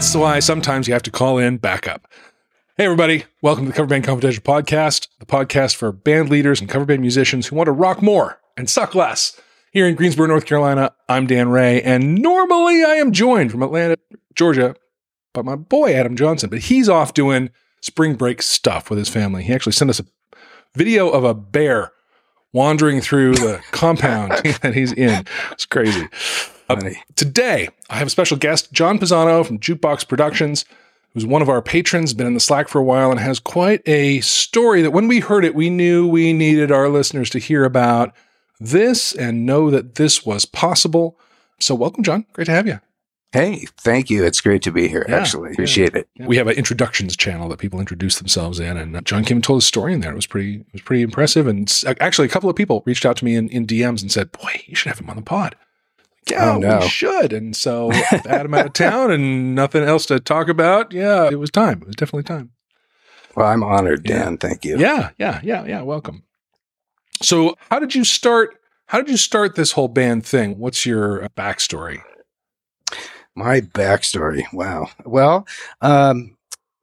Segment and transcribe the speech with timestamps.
[0.00, 2.08] that's why sometimes you have to call in backup.
[2.78, 3.24] Hey, everybody.
[3.42, 7.02] Welcome to the Cover Band Confidential Podcast, the podcast for band leaders and cover band
[7.02, 9.38] musicians who want to rock more and suck less.
[9.72, 13.98] Here in Greensboro, North Carolina, I'm Dan Ray, and normally I am joined from Atlanta,
[14.34, 14.74] Georgia,
[15.34, 17.50] by my boy Adam Johnson, but he's off doing
[17.82, 19.42] spring break stuff with his family.
[19.42, 20.06] He actually sent us a
[20.74, 21.92] video of a bear
[22.54, 25.26] wandering through the compound that he's in.
[25.52, 26.08] It's crazy.
[26.70, 30.64] Uh, today, I have a special guest, John Pisano from Jukebox Productions,
[31.12, 33.82] who's one of our patrons, been in the Slack for a while, and has quite
[33.88, 37.64] a story that when we heard it, we knew we needed our listeners to hear
[37.64, 38.14] about
[38.60, 41.18] this and know that this was possible.
[41.58, 42.24] So, welcome, John.
[42.34, 42.78] Great to have you.
[43.32, 44.24] Hey, thank you.
[44.24, 45.52] It's great to be here, Yeah, actually.
[45.52, 46.08] Appreciate it.
[46.18, 49.60] We have an introductions channel that people introduce themselves in, and John came and told
[49.60, 50.10] a story in there.
[50.12, 51.46] It was pretty, it was pretty impressive.
[51.46, 54.32] And actually, a couple of people reached out to me in, in DMs and said,
[54.32, 55.54] "Boy, you should have him on the pod."
[56.30, 56.78] Yeah, Oh, no.
[56.80, 57.32] we should.
[57.32, 61.38] And so, had Adam out of town and nothing else to talk about, yeah, it
[61.38, 61.80] was time.
[61.82, 62.50] It was definitely time.
[63.36, 64.24] Well, I'm honored, Yeah.
[64.24, 64.38] Dan.
[64.38, 64.78] Thank you.
[64.78, 65.82] Yeah, yeah, yeah, yeah.
[65.82, 66.24] Welcome.
[67.22, 68.56] So, how did you start?
[68.86, 70.58] How did you start this whole band thing?
[70.58, 72.02] What's your backstory?
[73.36, 74.42] My backstory.
[74.52, 74.88] Wow.
[75.04, 75.46] Well,
[75.80, 76.36] um,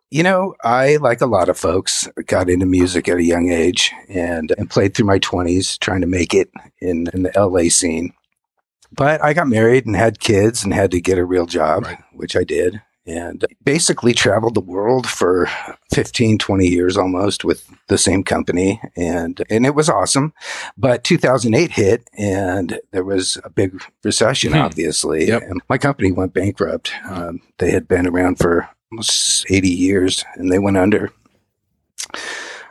[0.09, 3.91] you know, I, like a lot of folks, got into music at a young age
[4.07, 8.13] and, and played through my 20s trying to make it in, in the LA scene.
[8.91, 11.97] But I got married and had kids and had to get a real job, Right.
[12.13, 12.81] which I did.
[13.05, 15.47] And basically traveled the world for
[15.94, 18.81] 15, 20 years almost with the same company.
[18.97, 20.33] And, and it was awesome.
[20.77, 24.59] But 2008 hit and there was a big recession, Hmm.
[24.59, 25.27] obviously.
[25.29, 25.41] Yep.
[25.44, 26.91] And my company went bankrupt.
[27.09, 31.11] Um, they had been around for almost 80 years and they went under.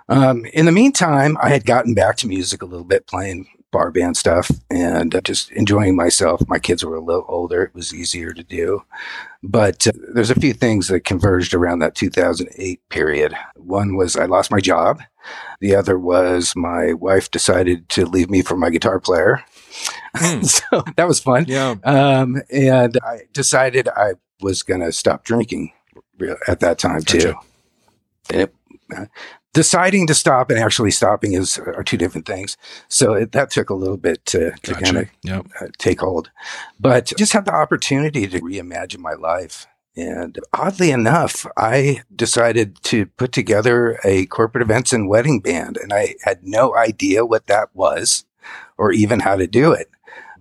[0.08, 3.90] Um, in the meantime, I had gotten back to music a little bit, playing bar
[3.90, 6.40] band stuff and uh, just enjoying myself.
[6.48, 7.62] My kids were a little older.
[7.62, 8.84] It was easier to do.
[9.42, 13.34] But uh, there's a few things that converged around that 2008 period.
[13.54, 15.02] One was I lost my job.
[15.60, 19.44] The other was my wife decided to leave me for my guitar player.
[20.14, 20.42] Hmm.
[20.42, 21.44] so that was fun.
[21.46, 25.72] Yeah, Um, and I decided I was going to stop drinking
[26.48, 27.18] at that time too.
[27.18, 27.38] Gotcha.
[28.30, 28.54] And it,
[28.96, 29.04] uh,
[29.56, 32.58] deciding to stop and actually stopping is are two different things.
[32.88, 36.30] So it, that took a little bit to, to kind of Yeah, uh, take hold,
[36.78, 39.66] but just had the opportunity to reimagine my life.
[39.96, 45.90] And oddly enough, I decided to put together a corporate events and wedding band, and
[45.90, 48.26] I had no idea what that was
[48.76, 49.88] or even how to do it.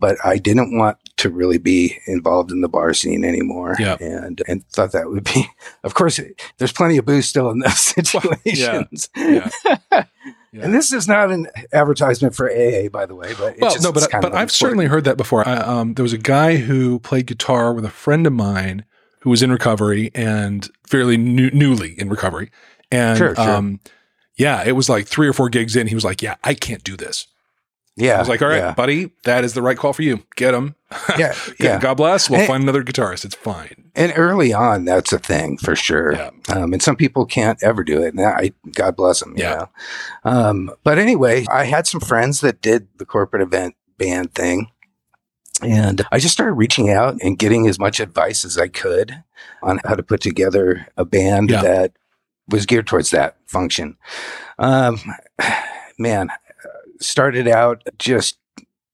[0.05, 3.75] But I didn't want to really be involved in the bar scene anymore.
[3.99, 5.47] And and thought that would be
[5.83, 6.19] of course
[6.59, 8.83] there's plenty of booze still in those Well, yeah.
[8.93, 9.09] situations.
[9.15, 9.49] yeah.
[9.91, 10.63] Yeah.
[10.63, 13.89] And this is not an advertisement for AA, by the way, but well, just, no,
[13.89, 15.45] it's but but I've certainly heard that before.
[15.47, 18.85] I, um, there was a guy who played guitar with a friend of mine
[19.21, 22.51] who was in recovery and fairly new, newly in recovery,
[22.91, 23.49] and Sure, sure.
[23.49, 23.79] um,
[24.37, 25.87] yeah, it was like three or four gigs in.
[25.87, 27.27] He was like, "Yeah, I can't do this."
[27.97, 28.15] Yeah.
[28.15, 28.73] I was like, "All right, yeah.
[28.73, 30.23] buddy, that is the right call for you.
[30.35, 30.75] Get him.
[31.17, 31.79] yeah, yeah.
[31.79, 32.29] God bless.
[32.29, 33.23] We'll And- find another guitarist.
[33.25, 36.13] It's fine." And early on, that's a thing for sure.
[36.13, 36.29] Yeah.
[36.49, 38.13] Um, and some people can't ever do it.
[38.13, 39.35] And I, God bless them.
[39.37, 39.67] Yeah.
[40.25, 40.31] Know?
[40.31, 44.69] um, but anyway, I had some friends that did the corporate event band thing.
[45.61, 49.23] And I just started reaching out and getting as much advice as I could
[49.63, 51.61] on how to put together a band Yeah.
[51.61, 51.93] that
[52.49, 53.95] was geared towards that function.
[54.59, 54.99] Um,
[55.97, 56.27] man,
[56.99, 58.37] started out just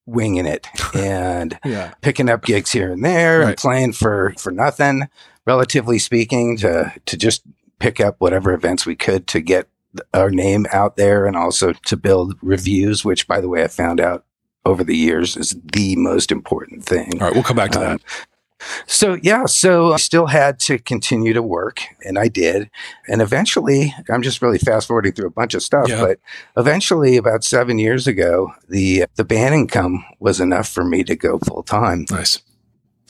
[0.06, 3.50] winging it and Yeah, picking up gigs here and there Right.
[3.50, 5.08] and playing for for nothing
[5.46, 7.44] relatively speaking to to just
[7.80, 9.68] pick up whatever events we could to get
[10.14, 14.00] our name out there and also to build reviews which by the way I found
[14.00, 14.26] out
[14.66, 17.14] over the years is the most important thing.
[17.20, 17.92] all right, we'll come back to that.
[17.94, 18.00] Um,
[18.88, 22.70] so yeah, so I still had to continue to work, and I did.
[23.08, 26.02] And eventually, I'm just really fast forwarding through a bunch of stuff, Yeah.
[26.02, 26.20] but
[26.58, 31.40] eventually, about seven years ago, the the band income was enough for me to go
[31.40, 32.42] full time, Nice.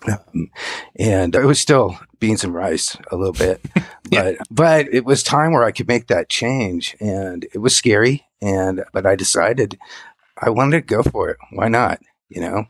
[0.07, 0.49] um,
[0.97, 3.61] and it was still beans and rice a little bit,
[4.09, 4.33] Yeah.
[4.33, 8.25] but but it was time where I could make that change, and it was scary,
[8.41, 9.77] and but I decided
[10.41, 11.37] I wanted to go for it.
[11.51, 11.99] Why not?
[12.29, 12.65] You know.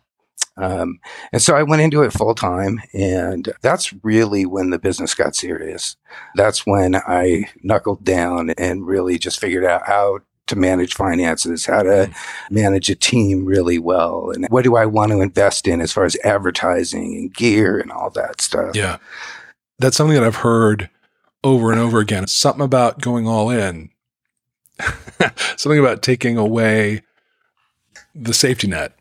[0.58, 1.00] Um,
[1.32, 5.36] and so I went into it full time, and that's really when the business got
[5.36, 5.96] serious.
[6.36, 11.84] That's when I knuckled down and really just figured out how to manage finances, how
[11.84, 12.14] to
[12.50, 16.04] manage a team really well, and what do I want to invest in as far
[16.04, 18.76] as advertising and gear and all that stuff.
[18.76, 18.98] Yeah.
[19.80, 20.90] That's something that I've heard
[21.44, 22.24] over and over again.
[22.24, 23.90] It's something about going all in,
[25.56, 27.02] something about taking away
[28.14, 28.94] the safety net,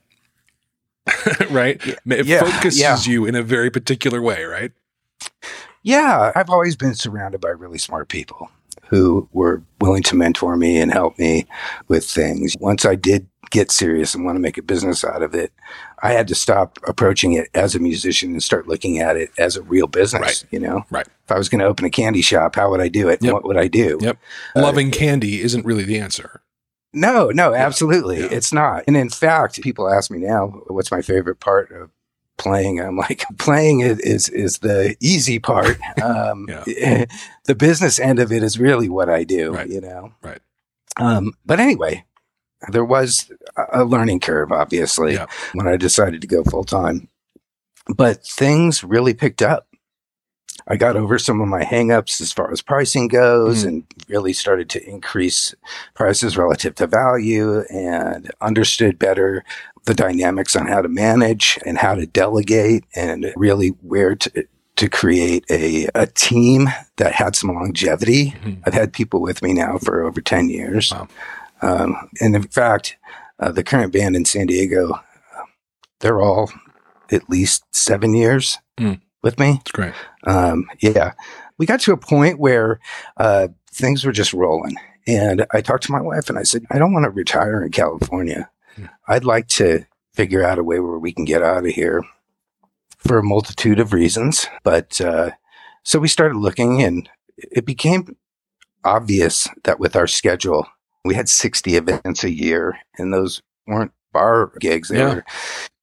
[1.50, 1.80] right?
[2.06, 2.98] It Yeah, focuses yeah.
[3.12, 4.72] you in a very particular way, right?
[5.82, 8.50] Yeah, I've always been surrounded by really smart people
[8.88, 11.46] who were willing to mentor me and help me
[11.88, 12.56] with things.
[12.60, 15.52] Once I did get serious and want to make a business out of it,
[16.02, 19.56] I had to stop approaching it as a musician and start looking at it as
[19.56, 20.44] a real business, Right.
[20.50, 20.84] you know?
[20.90, 21.06] Right.
[21.24, 23.22] If I was going to open a candy shop, how would I do it?
[23.22, 23.32] Yep.
[23.32, 23.98] What would I do?
[24.00, 24.18] Yep.
[24.54, 26.42] Uh, Loving candy isn't really the answer.
[26.92, 28.18] No, no, absolutely.
[28.18, 28.84] It's not.
[28.86, 31.90] And in fact, people ask me now, what's my favorite part of
[32.36, 32.80] playing?
[32.80, 35.78] I'm like, playing is is, is the easy part.
[36.02, 36.46] Um,
[37.46, 39.68] the business end of it is really what I do, Right.
[39.68, 40.12] you know?
[40.22, 40.40] Right.
[40.96, 42.04] Um, but anyway,
[42.70, 45.26] there was a- a learning curve, obviously, Yeah.
[45.54, 47.08] when I decided to go full time.
[47.94, 49.66] But things really picked up.
[50.70, 53.68] I got over some of my hangups as far as pricing goes Mhm.
[53.68, 55.54] and really started to increase
[55.94, 59.44] prices relative to value and understood better
[59.86, 64.44] the dynamics on how to manage and how to delegate and really where to
[64.76, 68.34] to create a, a team that had some longevity.
[68.42, 68.62] Mhm.
[68.64, 70.90] I've had people with me now for over 10 years.
[70.92, 71.08] Wow.
[71.60, 72.96] Um, and in fact,
[73.38, 74.98] uh, the current band in San Diego,
[76.00, 76.50] they're all
[77.12, 79.00] at least seven years Mm.
[79.22, 79.58] With me.
[79.60, 79.94] It's great.
[80.26, 81.12] Um, yeah,
[81.58, 82.80] we got to a point where
[83.16, 84.76] uh, things were just rolling.
[85.06, 87.70] And I talked to my wife and I said, I don't want to retire in
[87.72, 88.50] California.
[88.76, 88.86] Hmm.
[89.08, 89.84] I'd like to
[90.14, 92.02] figure out a way where we can get out of here
[92.98, 94.46] for a multitude of reasons.
[94.62, 95.30] But uh,
[95.82, 98.16] so we started looking and it became
[98.84, 100.66] obvious that with our schedule,
[101.04, 104.88] we had 60 events a year and those weren't bar gigs.
[104.88, 105.14] They Yeah.
[105.16, 105.24] were,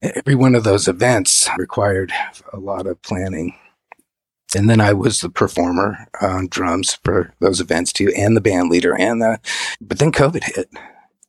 [0.02, 2.12] every one of those events required
[2.54, 3.56] a lot of planning.
[4.56, 8.70] And then I was the performer on drums for those events too, and the band
[8.70, 9.40] leader, and the.
[9.82, 10.70] But then COVID hit,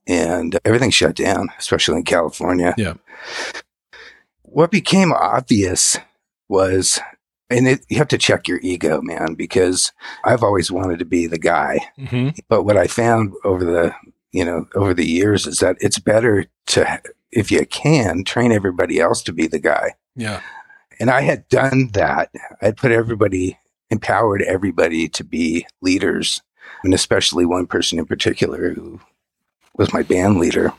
[0.07, 2.75] and everything shut down, especially in California.
[2.79, 2.95] Yeah.
[4.43, 5.99] What became obvious
[6.49, 7.01] was,
[7.51, 9.93] and it, you have to check your ego, man, because
[10.25, 11.81] I've always wanted to be the guy.
[11.99, 13.95] hmm But what I found over the,
[14.33, 17.01] you know, over the years is that it's better to,
[17.33, 19.95] if you can, train everybody else to be the guy.
[20.17, 20.41] Yeah.
[21.01, 22.31] And I had done that.
[22.61, 23.59] I'd put everybody,
[23.91, 26.43] empowered everybody to be leaders,
[26.85, 29.01] and especially one person in particular who
[29.77, 30.73] was my band leader.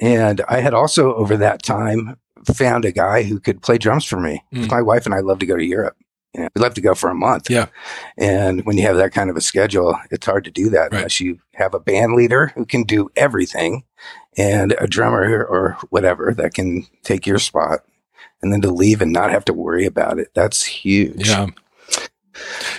[0.00, 2.16] And I had also, over that time,
[2.54, 4.42] found a guy who could play drums for me.
[4.52, 4.70] Mm.
[4.70, 5.96] My wife and I love to go to Europe.
[6.34, 7.50] You know, we love to go for a month.
[7.50, 7.66] Yeah.
[8.16, 10.98] And when you have that kind of a schedule, it's hard to do that Right.
[10.98, 13.84] unless you have a band leader who can do everything
[14.38, 17.80] and a drummer or whatever that can take your spot
[18.40, 20.28] and then to leave and not have to worry about it.
[20.34, 21.28] That's huge.
[21.28, 21.48] Yeah.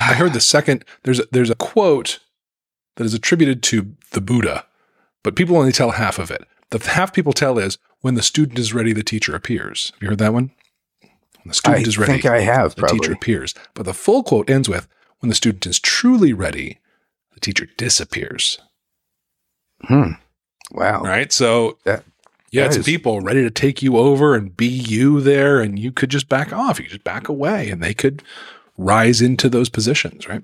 [0.01, 2.19] I heard the second there's a, there's a quote
[2.95, 4.65] that is attributed to the Buddha,
[5.23, 6.43] but people only tell half of it.
[6.71, 9.91] The half people tell is when the student is ready, the teacher appears.
[9.93, 10.51] Have you heard that one?
[11.43, 12.99] When the I student is ready, I think I have the probably.
[12.99, 13.53] teacher appears.
[13.73, 14.87] But the full quote ends with
[15.19, 16.79] when the student is truly ready,
[17.33, 18.59] the teacher disappears.
[19.83, 20.11] Hmm.
[20.71, 21.01] Wow.
[21.01, 21.31] Right?
[21.31, 22.03] So That-
[22.53, 26.09] that some people ready to take you over and be you there, and you could
[26.11, 26.79] just back off.
[26.79, 28.21] You just back away, and they could
[28.77, 30.43] rise into those positions, right?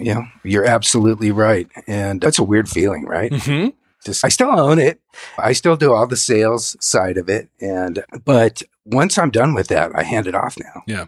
[0.00, 1.68] Yeah, you're absolutely right.
[1.86, 3.30] And that's a weird feeling, right?
[3.30, 3.68] Mm-hmm.
[4.04, 5.00] Just, I still own it.
[5.38, 7.48] I still do all the sales side of it.
[7.60, 10.82] And, but once I'm done with that, I hand it off now.
[10.86, 11.06] Yeah.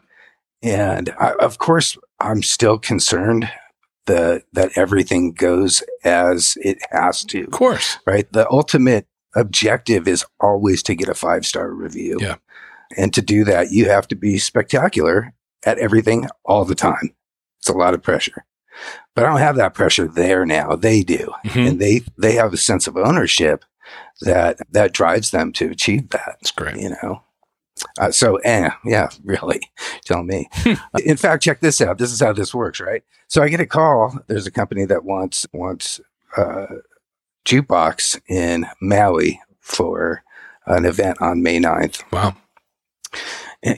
[0.63, 3.51] And I, of course, I'm still concerned
[4.07, 7.99] the, that everything goes as it has to, Of course.
[8.07, 8.31] right?
[8.33, 12.19] The ultimate objective is always to get a five star review.
[12.21, 12.37] Yeah.
[12.97, 15.35] And to do that, you have to be spectacular
[15.67, 17.15] at everything all the time.
[17.59, 18.45] It's a lot of pressure.
[19.15, 20.77] But I don't have that pressure there now.
[20.77, 21.69] They do Mhm.
[21.69, 23.65] and they they have a sense of ownership
[24.23, 26.77] that that drives them to achieve that That's great.
[26.77, 27.23] you know
[27.99, 29.61] uh, so eh, yeah really
[30.05, 30.49] tell me.
[31.05, 31.99] In fact check this out.
[31.99, 33.03] This is how this works right?
[33.29, 34.19] So i get a call.
[34.27, 36.01] There's a company that wants wants
[36.37, 36.67] uh
[37.45, 40.23] jukebox in maui for
[40.67, 42.37] an event on may 9th Wow.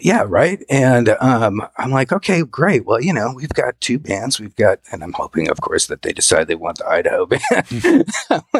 [0.00, 0.62] Yeah, right.
[0.68, 2.84] And um, I'm like, okay, great.
[2.84, 4.40] Well, you know, we've got two bands.
[4.40, 8.06] We've got, and I'm hoping, of course, that they decide they want the Idaho band.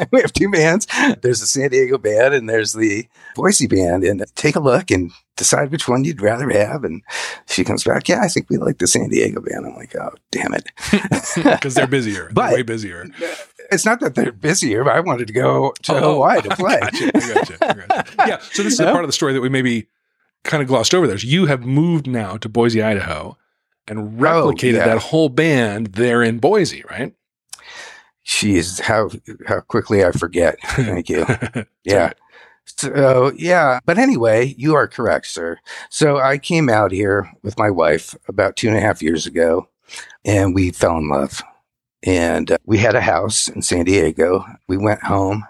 [0.13, 0.87] we have two bands.
[1.23, 4.05] There's the San Diego band and there's the Boise band.
[4.05, 6.85] And take a look and decide which one you'd rather have.
[6.85, 7.03] And
[7.49, 9.67] she comes back, yeah, I think we like the San Diego band.
[9.67, 10.67] I'm like, oh, damn it.
[11.57, 12.31] Because they're busier.
[12.33, 13.07] But- they're way busier.
[13.73, 16.79] It's not that they're busier, but I wanted to go to Oh, Hawaii to play.
[16.79, 18.05] Gotcha, gotcha, gotcha.
[18.29, 18.39] Yeah.
[18.39, 18.93] So this is a Yeah.
[18.93, 19.89] part of the story that we maybe
[20.47, 21.19] kind of glossed over there.
[21.19, 23.37] So you have moved now to Boise, Idaho,
[23.87, 24.87] and replicated yeah.
[24.87, 27.15] that whole band there in Boise, right?
[28.25, 29.11] Jeez, how
[29.47, 30.59] how quickly I forget.
[30.65, 31.25] Thank you.
[31.85, 32.13] Yeah.
[32.65, 33.79] So, yeah.
[33.87, 35.59] But anyway, you are correct, sir.
[35.89, 39.69] So I came out here with my wife about two and a half years ago
[40.25, 41.43] and we fell in love.
[42.03, 44.45] And uh, we had a house in San Diego.
[44.69, 45.45] We went home,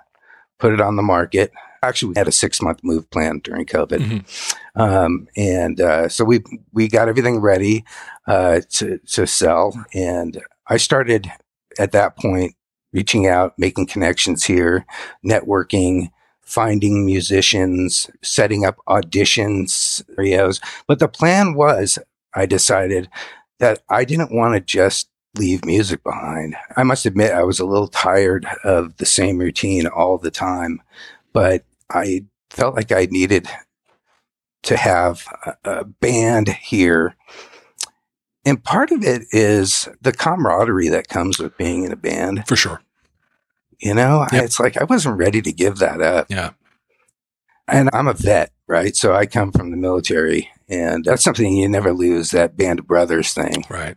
[0.58, 1.52] put it on the market.
[1.82, 3.98] Actually, we had a six month move plan during COVID.
[3.98, 4.56] Mm-hmm.
[4.76, 6.42] Um, and uh, so we,
[6.72, 7.84] we got everything ready
[8.26, 9.72] uh, to, to sell.
[9.94, 11.30] And I started
[11.78, 12.54] at that point
[12.92, 14.86] reaching out, making connections here,
[15.24, 16.10] networking,
[16.42, 20.02] finding musicians, setting up auditions.
[20.86, 21.98] But the plan was,
[22.34, 23.08] I decided
[23.58, 26.56] that I didn't want to just leave music behind.
[26.76, 30.82] I must admit, I was a little tired of the same routine all the time,
[31.32, 33.48] but I felt like I needed
[34.66, 37.14] to have a, a band here.
[38.44, 42.46] And part of it is the camaraderie that comes with being in a band.
[42.46, 42.80] For sure.
[43.80, 44.44] You know, Yep.
[44.44, 46.26] it's like I wasn't ready to give that up.
[46.30, 46.50] Yeah.
[47.68, 48.94] And I'm a vet, right?
[48.94, 52.86] So I come from the military, and that's something you never lose that band of
[52.86, 53.64] brothers thing.
[53.68, 53.96] Right.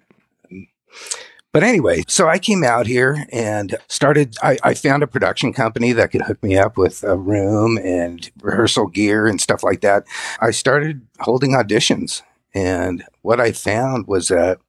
[1.51, 4.35] But anyway, so I came out here and started.
[4.43, 8.29] I, I found a production company that could hook me up with a room and
[8.41, 10.03] rehearsal gear and stuff like that.
[10.39, 12.21] I started holding auditions.
[12.53, 14.59] And what I found was that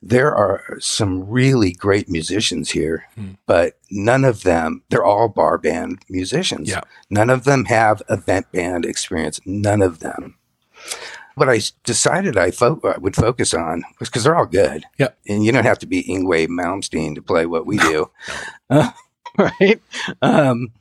[0.00, 3.32] there are some really great musicians here, Hmm.
[3.46, 6.68] but none of them, they're all bar band musicians.
[6.68, 6.80] Yeah.
[7.10, 9.40] None of them have event band experience.
[9.46, 10.36] None of them.
[11.34, 14.84] What I decided I, fo- I would focus on was because they're all good.
[14.98, 15.08] Yeah.
[15.28, 18.10] And you don't have to be Yngwie Malmsteen to play what we do.
[18.70, 18.90] Uh,
[19.36, 19.82] right.
[20.22, 20.72] Um,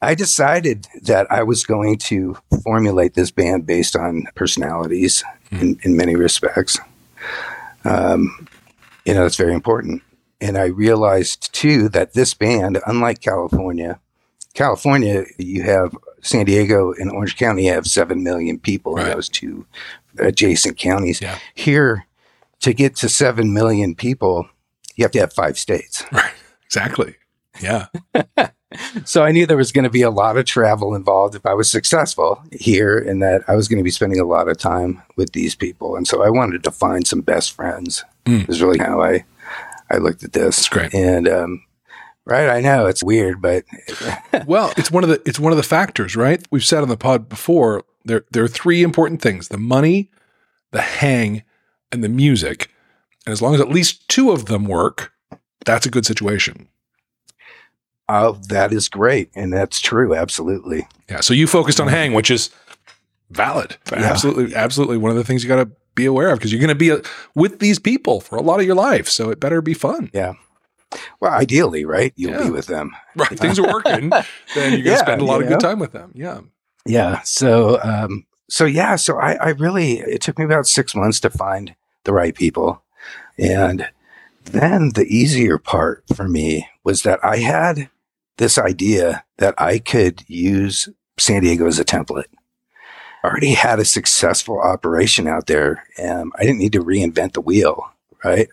[0.00, 5.96] I decided that I was going to formulate this band based on personalities in, in
[5.96, 6.78] many respects.
[7.84, 8.46] Um,
[9.04, 10.02] you know, that's very important.
[10.40, 14.00] And I realized too that this band, unlike California,
[14.54, 19.66] California, you have San Diego and Orange County have 7 million people in those two
[20.18, 21.20] adjacent counties.
[21.20, 21.38] Yeah.
[21.54, 22.06] Here,
[22.60, 24.48] to get to 7 million people,
[24.96, 26.04] you have to have five states.
[26.12, 26.32] Right.
[26.66, 27.16] Exactly.
[27.60, 27.86] Yeah.
[29.04, 31.54] So I knew there was going to be a lot of travel involved if I
[31.54, 35.02] was successful here and that I was going to be spending a lot of time
[35.16, 35.96] with these people.
[35.96, 38.04] And so I wanted to find some best friends.
[38.26, 38.48] Mm.
[38.48, 39.24] Is really how I
[39.90, 40.56] I looked at this.
[40.56, 40.94] That's great.
[40.94, 41.64] And um
[42.30, 43.64] right, I know it's weird, but
[44.46, 46.40] well, it's one of the it's one of the factors, right?
[46.50, 50.10] We've said on the pod before, there there are three important things: the money,
[50.70, 51.42] the hang,
[51.92, 52.70] and the music.
[53.26, 55.12] And as long as at least two of them work,
[55.66, 56.68] that's a good situation.
[58.08, 59.30] oh, that is great.
[59.34, 60.86] And that's true, absolutely.
[61.08, 61.20] Yeah.
[61.20, 62.50] So you focused on hang, which is
[63.30, 63.76] valid.
[63.92, 63.98] Yeah.
[63.98, 64.96] Absolutely, absolutely.
[64.96, 66.90] One of the things you got to be aware of because you're going to be
[66.92, 67.00] uh
[67.34, 70.10] with these people for a lot of your life, so it better be fun.
[71.20, 72.12] Well, ideally, right?
[72.16, 72.44] You'll Yeah.
[72.44, 72.92] be with them.
[73.16, 73.38] Right?
[73.38, 75.92] Things are working, then you're going to Yeah, spend a lot of good time with
[75.92, 76.12] them.
[76.14, 76.40] Yeah.
[76.86, 77.20] Yeah.
[77.22, 81.30] So, um, so yeah, so I, I really, it took me about six months to
[81.30, 82.82] find the right people.
[83.38, 83.88] And
[84.44, 87.90] then the easier part for me was that I had
[88.38, 92.24] this idea that I could use San Diego as a template.
[93.22, 97.42] I already had a successful operation out there and I didn't need to reinvent the
[97.42, 97.92] wheel,
[98.24, 98.48] right?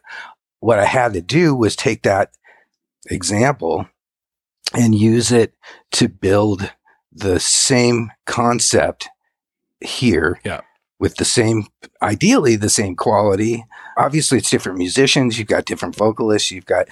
[0.59, 2.31] What I had to do was take that
[3.09, 3.87] example
[4.73, 5.53] and use it
[5.93, 6.71] to build
[7.11, 9.07] the same concept
[9.81, 10.61] here Yeah.
[10.99, 11.67] with the same
[12.01, 13.65] ideally the same quality
[13.97, 16.87] obviously it's different musicians you've got different vocalists you've got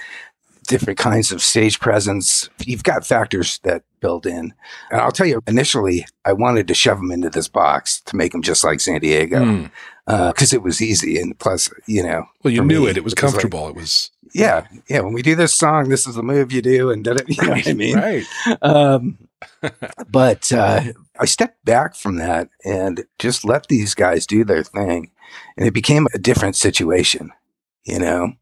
[0.68, 4.54] different kinds of stage presence you've got factors that build in
[4.90, 8.32] and i'll tell you initially i wanted to shove them into this box to make
[8.32, 9.70] them just like san diego Mm.
[10.06, 12.96] Because it was easy and plus you know Well, you knew me, it.
[12.96, 13.68] It was it was like- comfortable.
[13.68, 16.90] it was yeah yeah when we do this song this is the move you do
[16.90, 18.24] and da- da- you know what i mean right.
[18.62, 19.18] um,
[20.10, 20.82] but uh,
[21.18, 25.10] I stepped back from that and just let these guys do their thing,
[25.56, 27.32] and it became a different situation.
[27.84, 28.32] You know,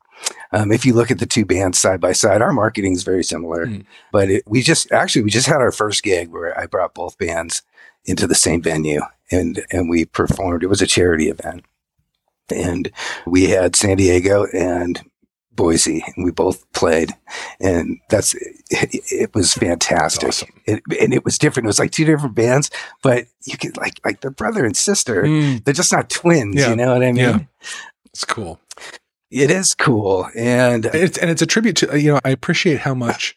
[0.52, 3.24] um, if you look at the two bands side by side, our marketing is very
[3.24, 3.66] similar.
[3.66, 3.84] Mm.
[4.12, 7.18] But it, we just actually we just had our first gig where I brought both
[7.18, 7.62] bands
[8.04, 10.62] into the same venue and and we performed.
[10.62, 11.64] It was a charity event,
[12.50, 12.90] and
[13.26, 15.00] we had San Diego and
[15.52, 17.12] Boise, and we both played,
[17.60, 20.28] and that's it, it was fantastic.
[20.30, 20.48] Awesome.
[20.66, 21.66] It, and it was different.
[21.66, 22.70] It was like two different bands,
[23.02, 25.22] but you could like like they're brother and sister.
[25.22, 26.56] Mm, They're just not twins.
[26.56, 26.70] Yeah.
[26.70, 27.16] You know what I mean?
[27.16, 27.38] Yeah.
[28.06, 28.60] it's cool.
[29.30, 32.94] It is cool, and it's, and it's a tribute to, you know, I appreciate how
[32.94, 33.36] much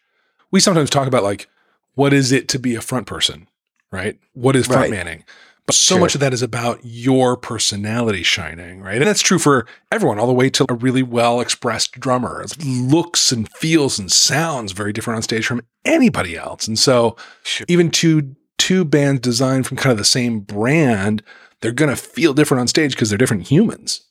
[0.52, 1.48] we sometimes talk about like,
[1.96, 3.48] what is it to be a front person,
[3.92, 4.20] right?
[4.34, 4.92] What is front Right.
[4.92, 5.24] manning?
[5.68, 6.00] But so Sure.
[6.00, 8.96] much of that is about your personality shining, right?
[8.98, 12.42] And that's true for everyone, all the way to a really well expressed drummer.
[12.42, 16.68] It looks and feels and sounds very different on stage from anybody else.
[16.70, 17.66] And so Sure.
[17.70, 21.22] even two two bands designed from kind of the same brand,
[21.62, 24.02] they're going to feel different on stage because they're different humans.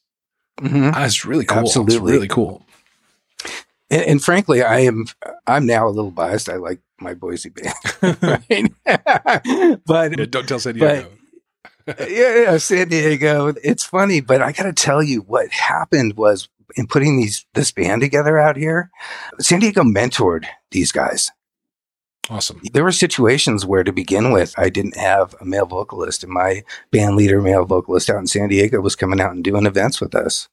[0.61, 0.95] Mhm.
[0.95, 1.63] That's really cool.
[1.63, 2.13] It's Absolutely.
[2.13, 2.65] really cool.
[3.91, 5.07] And, and frankly, I am
[5.47, 6.49] I'm now a little biased.
[6.49, 7.75] I like my Boise band,
[9.87, 11.09] but Yeah, don't tell San Diego.
[11.87, 13.55] Yeah, yeah, San Diego.
[13.63, 17.71] It's funny, but I got to tell you, what happened was in putting these this
[17.71, 18.91] band together out here,
[19.39, 21.31] San Diego mentored these guys.
[22.29, 22.61] awesome.
[22.73, 26.65] There were situations where, to begin with, I didn't have a male vocalist, and my
[26.91, 30.15] band leader, male vocalist out in San Diego, was coming out and doing events with
[30.15, 30.49] us.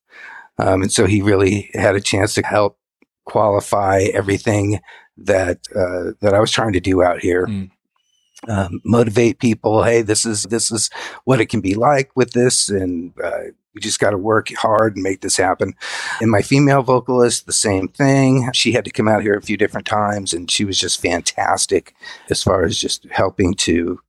[0.59, 2.77] Um, and so he really had a chance to help
[3.25, 4.81] qualify everything
[5.17, 7.47] that uh, that I was trying to do out here.
[7.47, 7.71] Mm.
[8.47, 9.83] Um, motivate people.
[9.83, 10.89] Hey, this is this is
[11.23, 14.95] what it can be like with this, and uh, we just got to work hard
[14.95, 15.73] and make this happen.
[16.19, 18.51] And my female vocalist, the same thing.
[18.53, 21.93] She had to come out here a few different times, and she was just fantastic
[22.29, 23.99] as far as just helping to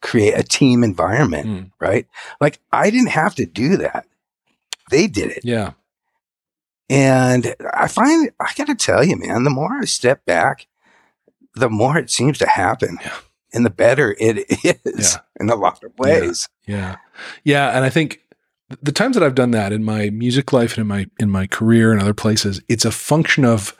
[0.00, 1.46] create a team environment.
[1.46, 1.70] Mm.
[1.80, 2.06] Right?
[2.40, 4.06] Like I didn't have to do that;
[4.90, 5.40] they did it.
[5.44, 5.72] Yeah.
[6.90, 10.66] And I find, I got to tell you, man, the more I step back,
[11.54, 12.98] the more it seems to happen.
[13.00, 13.16] Yeah.
[13.54, 14.44] And the better it
[14.84, 15.20] is Yeah.
[15.40, 16.48] in a lot of ways.
[16.66, 16.96] Yeah.
[17.44, 17.70] Yeah.
[17.74, 18.20] And I think
[18.82, 21.46] the times that I've done that in my music life and in my in my
[21.46, 23.76] career and other places, it's a function of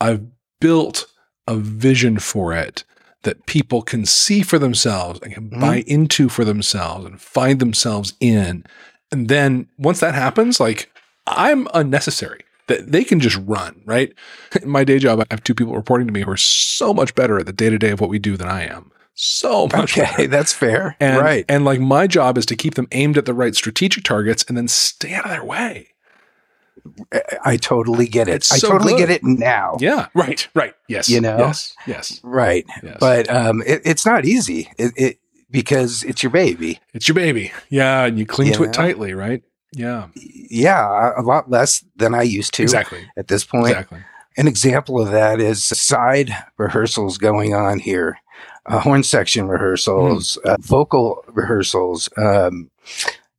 [0.00, 0.22] I've
[0.60, 1.06] built
[1.46, 2.84] a vision for it
[3.22, 5.60] that people can see for themselves and can Mhm.
[5.60, 8.64] buy into for themselves and find themselves in.
[9.12, 10.90] And then once that happens, like
[11.26, 12.40] I'm unnecessary.
[12.68, 14.12] That they can just run, right?
[14.62, 17.12] In my day job, I have two people reporting to me who are so much
[17.16, 18.91] better at the day to day of what we do than I am.
[19.14, 20.26] So much Okay, better.
[20.28, 20.96] that's fair.
[21.00, 21.44] And, right.
[21.48, 24.56] And like my job is to keep them aimed at the right strategic targets and
[24.56, 25.88] then stay out of their way.
[27.44, 28.36] I, totally get it.
[28.36, 29.08] It's I totally good.
[29.08, 29.76] get it now.
[29.78, 30.08] Yeah.
[30.14, 30.48] Right.
[30.54, 30.74] Right.
[30.88, 31.08] Yes.
[31.08, 31.38] You know?
[31.38, 31.74] Yes.
[31.86, 32.20] Yes.
[32.24, 32.64] Right.
[32.82, 32.96] Yes.
[32.98, 35.18] But um, it, it's not easy it, it,
[35.50, 36.80] because it's your baby.
[36.92, 37.52] it's your baby.
[37.68, 38.06] Yeah.
[38.06, 38.68] And you cling You to know?
[38.68, 39.42] it tightly, right?
[39.74, 40.08] Yeah.
[40.16, 43.06] Yeah, a lot less than I used to Exactly.
[43.16, 43.68] at this point.
[43.68, 44.00] Exactly.
[44.36, 48.16] An example of that is side rehearsals going on here,
[48.66, 50.48] uh, horn section rehearsals, Hmm.
[50.50, 52.08] uh, vocal rehearsals.
[52.16, 52.70] Um,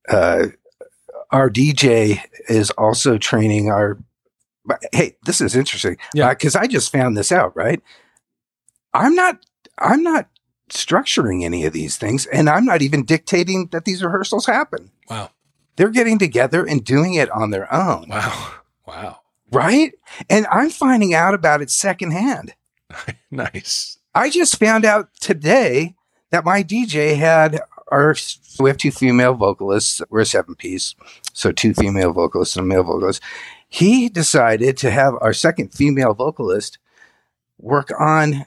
[0.09, 0.47] uh,
[1.31, 3.97] our DJ is also training our.
[4.93, 5.97] Hey, this is interesting.
[6.13, 6.29] Yeah.
[6.29, 7.55] because I just found this out.
[7.55, 7.81] Right,
[8.93, 9.43] I'm not.
[9.79, 10.29] I'm not
[10.69, 14.91] structuring any of these things, and I'm not even dictating that these rehearsals happen.
[15.09, 15.29] Wow.
[15.75, 18.51] They're getting together and doing it on their own, Wow.
[18.87, 19.19] Wow.
[19.51, 19.91] right?
[20.29, 22.53] And I'm finding out about it secondhand.
[23.31, 23.97] Nice.
[24.15, 25.95] I just found out today
[26.31, 27.59] that my DJ had
[27.91, 28.15] our
[28.59, 30.01] we have two female vocalists.
[30.09, 30.95] We're a seven piece,
[31.33, 33.21] so two female vocalists and a male vocalist.
[33.67, 36.77] He decided to have our second female vocalist
[37.59, 38.45] work on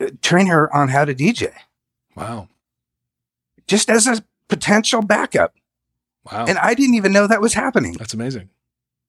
[0.00, 1.52] uh, train her on how to DJ,
[2.16, 2.48] Wow.
[3.66, 5.54] just as a potential backup.
[6.30, 6.44] Wow.
[6.46, 7.94] And I didn't even know that was happening.
[7.94, 8.50] That's amazing.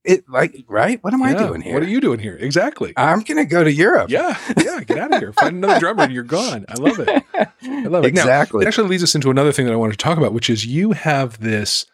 [0.04, 0.98] It like right?
[1.04, 1.74] What am I doing here?
[1.76, 2.36] What are you doing here?
[2.40, 2.92] Exactly.
[2.98, 4.10] I'm gonna go to Europe.
[4.10, 4.36] yeah.
[4.58, 4.84] Yeah.
[4.84, 5.32] Get out of here.
[5.34, 6.66] Find another drummer and you're gone.
[6.70, 7.24] I love it.
[7.36, 8.14] I love it.
[8.16, 8.66] Now, exactly.
[8.66, 10.66] It actually leads us into another thing that I wanted to talk about, which is
[10.66, 11.86] you have this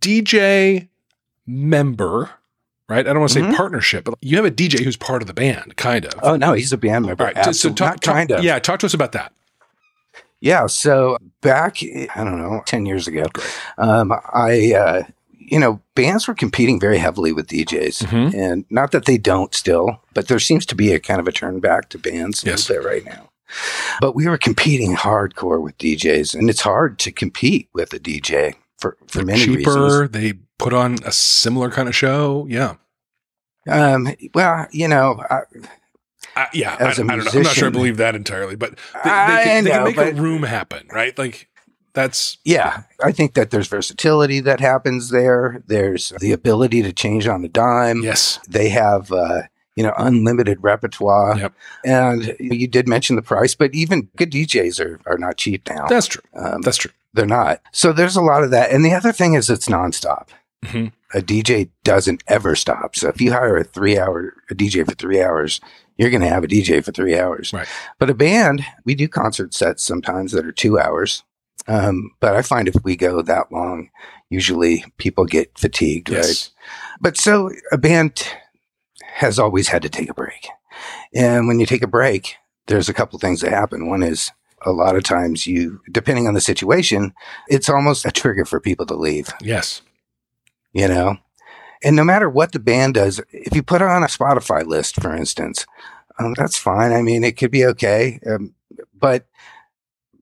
[0.00, 0.88] DJ
[1.46, 2.30] member,
[2.88, 3.06] right?
[3.06, 3.56] I don't want to say Mhm.
[3.56, 6.12] partnership, but you have a DJ who's part of the band, kind of.
[6.22, 7.24] oh no, he's a band member.
[7.24, 7.36] All right.
[7.36, 7.76] So, so Absolutely.
[7.78, 8.44] talk, Not kind of.
[8.44, 8.58] Yeah.
[8.58, 9.32] Talk to us about that.
[10.40, 10.66] Yeah.
[10.66, 13.24] So back, I don't know, 10 years ago,
[13.78, 15.02] um, I, uh,
[15.48, 18.02] you know, bands were competing very heavily with DJs.
[18.06, 18.34] Mhm.
[18.34, 21.32] And not that they don't still, but there seems to be a kind of a
[21.32, 22.68] turn back to bands Yes.
[22.70, 23.30] right now.
[24.00, 28.54] But we were competing hardcore with DJs, and it's hard to compete with a DJ
[28.78, 29.70] for, for many Cheaper.
[29.84, 30.10] reasons.
[30.10, 32.46] They put on a similar kind of show.
[32.48, 32.74] Yeah.
[33.68, 35.40] Um, well, you know, I,
[36.36, 36.76] I, yeah.
[36.78, 37.24] I, I As a don't know.
[37.32, 39.84] I'm not sure I believe that entirely, but they, they I can, they can know,
[39.86, 41.16] make a room happen, right?
[41.18, 41.48] Like
[41.96, 45.62] that's Yeah, I think that there's versatility that happens there.
[45.66, 48.02] There's the ability to change on a dime.
[48.02, 48.38] yes.
[48.48, 49.42] They have, uh,
[49.74, 51.36] you know, unlimited repertoire.
[51.38, 51.52] Yep.
[51.84, 55.86] And you did mention the price, but even good DJs are, are not cheap now.
[55.88, 56.22] That's true.
[56.34, 56.92] Um, That's true.
[57.14, 57.60] they're not.
[57.72, 58.70] So there's a lot of that.
[58.70, 60.28] And the other thing is it's nonstop.
[60.64, 60.92] Mhm.
[61.14, 62.96] A DJ doesn't ever stop.
[62.96, 65.60] So if you hire a three hour, a DJ for three hours,
[65.98, 67.52] you're going to have a DJ for three hours.
[67.52, 67.68] Right.
[67.98, 71.22] But a band, we do concert sets sometimes that are two hours.
[71.68, 73.90] Um, but I find if we go that long,
[74.30, 76.18] usually people get fatigued, right?
[76.18, 76.50] Yes.
[77.00, 78.26] But so a band
[79.04, 80.48] has always had to take a break.
[81.14, 83.88] And when you take a break, there's a couple things that happen.
[83.88, 84.30] One is
[84.64, 87.12] a lot of times you, depending on the situation,
[87.48, 89.82] it's almost a trigger for people to leave, Yes.
[90.72, 91.18] you know?
[91.84, 95.00] And no matter what the band does, if you put it on a Spotify list,
[95.00, 95.66] for instance,
[96.18, 96.92] um, that's fine.
[96.92, 98.18] I mean, it could be okay.
[98.26, 98.54] Um,
[98.98, 99.26] but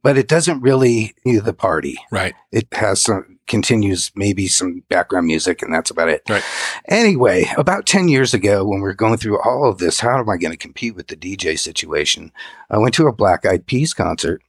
[0.04, 1.96] but it doesn't really do the party.
[2.12, 2.34] Right.
[2.52, 6.22] It has some continues maybe some background music and that's about it.
[6.28, 6.44] Right.
[6.88, 10.28] Anyway, about 10 years ago when we were going through all of this, how am
[10.28, 12.32] I going to compete with the DJ situation?
[12.70, 14.42] I went to a Black Eyed Peas concert.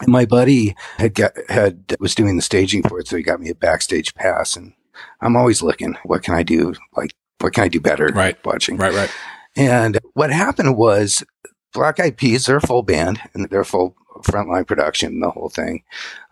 [0.00, 3.40] And my buddy had got, had was doing the staging for it, so he got
[3.40, 4.54] me a backstage pass.
[4.54, 4.74] And
[5.20, 6.74] I'm always looking, what can I do?
[6.96, 7.10] Like,
[7.40, 8.06] what can I do better?
[8.06, 8.36] Right.
[8.44, 8.76] Watching.
[8.76, 8.94] Right.
[8.94, 9.10] Right.
[9.56, 11.24] And what happened was
[11.72, 15.82] Black Eyed Peas, they're a full band and they're full frontline production, the whole thing.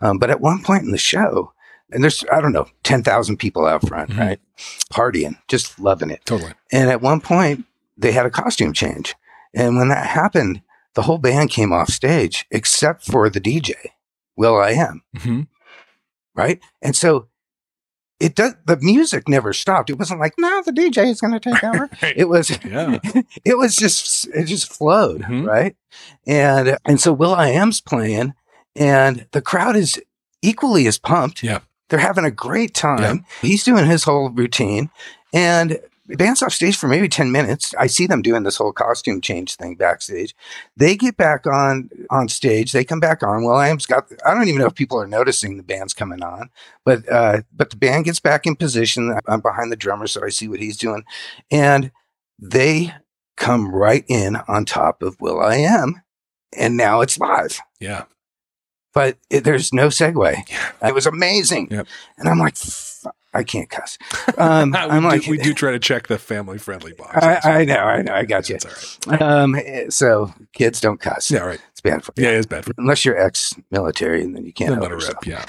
[0.01, 1.53] Um, but at one point in the show,
[1.91, 4.19] and there's, I don't know, 10,000 people out front, Mhm.
[4.19, 4.39] right?
[4.91, 6.21] Partying, just loving it.
[6.25, 6.53] Totally.
[6.71, 7.65] And at one point,
[7.97, 9.15] they had a costume change.
[9.53, 10.61] And when that happened,
[10.95, 13.73] the whole band came off stage except for the DJ,
[14.35, 15.41] Will I Am, hmm
[16.35, 16.59] right?
[16.81, 17.27] And so
[18.19, 19.89] it does, the music never stopped.
[19.89, 21.89] It wasn't like, now the DJ is going to take over.
[22.01, 22.13] Right.
[22.17, 22.99] It was, Yeah.
[23.45, 25.45] it was just it just flowed Mhm.
[25.47, 25.75] right
[26.27, 28.33] and and so will i am's playing
[28.75, 29.99] and the crowd is
[30.41, 31.59] equally as pumped Yeah.
[31.89, 34.89] they're having a great time he's doing his whole routine
[35.33, 39.19] and band's off stage for maybe 10 minutes i see them doing this whole costume
[39.19, 40.33] change thing backstage
[40.77, 44.33] they get back on on stage they come back on will i am's got i
[44.33, 46.49] don't even know if people are noticing the band's coming on
[46.85, 50.29] but uh but the band gets back in position i'm behind the drummer so i
[50.29, 51.03] see what he's doing
[51.51, 51.91] and
[52.39, 52.93] they
[53.35, 56.01] come right in on top of Will I Am,
[56.57, 57.59] and now it's live.
[57.79, 58.05] Yeah.
[58.95, 60.49] But it, there's no segue.
[60.49, 60.87] Yeah.
[60.89, 61.85] It was amazing, Yep.
[62.17, 63.05] and I'm like, "F-
[63.37, 63.97] I can't cuss.
[64.37, 67.15] Um, we, I'm do, like, we do try to check the family friendly box.
[67.23, 68.57] I, I know, I know, I got you.
[68.57, 69.21] That's all right.
[69.21, 71.29] Um, so kids don't cuss.
[71.31, 71.39] Yeah.
[71.39, 71.61] Right.
[71.71, 72.23] It's bad for you.
[72.23, 72.31] Yeah.
[72.31, 75.17] It's bad for Unless you're ex-military, and then you can't help yourself.
[75.25, 75.27] rip.
[75.27, 75.45] Yeah.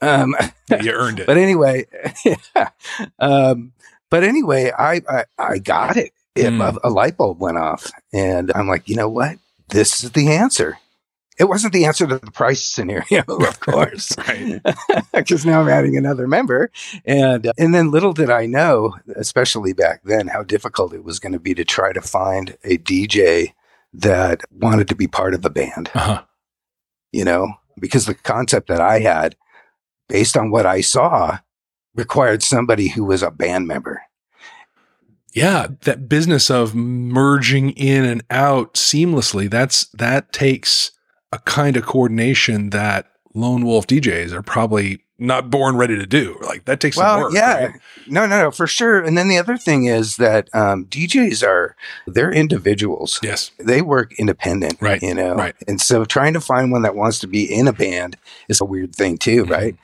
[0.00, 0.34] Um,
[0.70, 1.26] Yeah, You earned it.
[1.26, 1.86] but anyway,
[2.24, 2.68] yeah.
[3.18, 3.72] Um,
[4.10, 6.12] but anyway, I, I, I got it.
[6.34, 6.76] it Mm.
[6.82, 9.38] a, a light bulb went off and I'm like, you know what?
[9.68, 10.78] This is the answer.
[11.38, 14.14] It wasn't the answer to the price scenario, of course,
[15.12, 16.70] because now I'm adding another member.
[17.04, 21.18] And, uh, and then little did I know, especially back then, how difficult it was
[21.18, 23.52] going to be to try to find a DJ
[23.92, 26.22] that wanted to be part of the band Uh huh.
[27.12, 27.48] you know,
[27.80, 29.36] because the concept that I had,
[30.08, 31.38] based on what I saw,
[31.94, 34.02] required somebody who was a band member.
[35.32, 40.92] Yeah, that business of merging in and out seamlessly, that's that takes
[41.34, 46.36] a kind of coordination that lone wolf DJs are probably not born ready to do.
[46.42, 47.34] Like that takes some well, work.
[47.34, 47.80] yeah, right?
[48.08, 49.00] no, no, no, for sure.
[49.02, 53.20] And then the other thing is that um, DJs are they're individuals.
[53.22, 53.50] Yes.
[53.58, 55.54] They work independent, Right, You know, right.
[55.68, 58.16] And so trying to find one that wants to be in a band
[58.48, 59.50] is a weird thing too, Mhm.
[59.50, 59.76] right?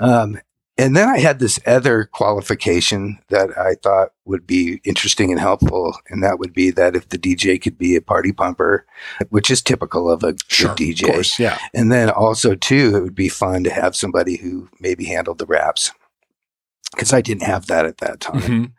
[0.00, 0.40] Um,
[0.78, 5.96] and then I had this other qualification that I thought would be interesting and helpful,
[6.08, 8.86] and that would be that if the DJ could be a party pumper,
[9.30, 10.74] which is typical of a Sure.
[10.74, 11.38] good Of DJ, course.
[11.38, 11.58] Yeah.
[11.74, 15.46] and then also too, it would be fun to have somebody who maybe handled the
[15.46, 15.92] raps
[16.92, 18.40] because I didn't have that at that time.
[18.40, 18.72] Mhm.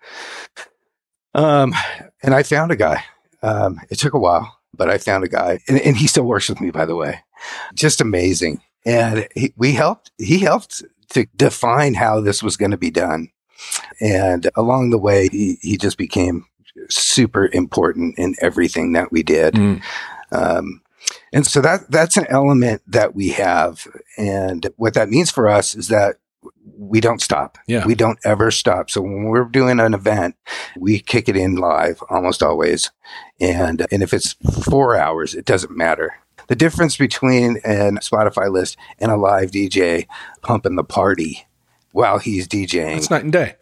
[1.34, 1.74] Um,
[2.24, 3.04] and I found a guy.
[3.44, 6.50] Um, it took a while, but I found a guy, and, and he still works
[6.50, 7.20] with me, by the way.
[7.76, 8.62] Just amazing.
[8.86, 10.12] And he, we helped.
[10.18, 13.30] He helped to define how this was going to be done.
[14.00, 16.46] And along the way, he, he just became
[16.90, 19.56] super important in everything that we did.
[19.56, 19.82] Mm.
[20.32, 20.82] Um,
[21.32, 23.88] and so that that's an element that we have.
[24.18, 26.18] And what that means for us is that
[26.78, 27.58] we don't stop.
[27.68, 27.86] Yeah.
[27.86, 28.90] We don't ever stop.
[28.90, 30.36] So when we're doing an event,
[30.78, 32.92] we kick it in live almost always.
[33.40, 36.16] And and if it's four hours, it doesn't matter.
[36.48, 40.08] The difference between a Spotify list and a live DJ
[40.42, 41.46] pumping the party
[41.92, 43.56] while he's DJing, It's night and day.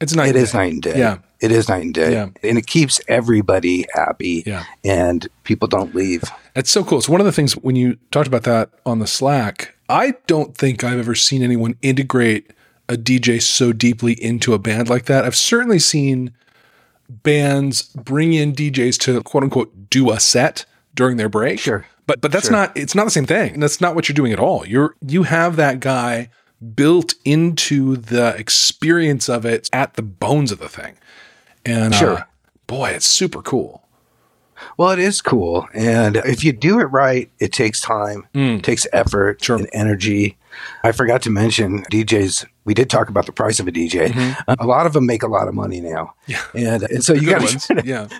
[0.00, 0.58] It's night it and is day.
[0.58, 0.98] night and day.
[0.98, 1.18] Yeah.
[1.40, 2.12] It is night and day.
[2.12, 2.28] Yeah.
[2.42, 4.64] And it keeps everybody happy Yeah.
[4.84, 6.22] and people don't leave.
[6.54, 7.00] It's so cool.
[7.00, 10.56] So one of the things when you talked about that on the Slack, I don't
[10.56, 12.52] think I've ever seen anyone integrate
[12.88, 15.24] a DJ so deeply into a band like that.
[15.24, 16.32] I've certainly seen
[17.08, 20.64] bands bring in DJs to quote unquote do a set
[20.94, 21.58] during their break.
[21.60, 21.86] Sure.
[22.10, 22.56] But but that's Sure.
[22.56, 23.60] not it's not the same thing.
[23.60, 24.66] That's not what you're doing at all.
[24.66, 26.28] You're you have that guy
[26.74, 30.94] built into the experience of it at the bones of the thing.
[31.64, 32.18] And Sure.
[32.18, 32.22] uh,
[32.66, 33.86] boy, it's super cool.
[34.76, 35.68] Well, it is cool.
[35.72, 38.58] And if you do it right, it takes time, Mm.
[38.58, 39.56] it takes effort Sure.
[39.56, 40.36] and energy.
[40.84, 42.44] I forgot to mention DJs.
[42.64, 44.12] We did talk about the price of a DJ.
[44.58, 46.14] A lot of them make a lot of money now.
[46.28, 46.58] Mm-hmm.
[46.58, 46.74] Yeah.
[46.74, 48.08] And, and so you got to Yeah.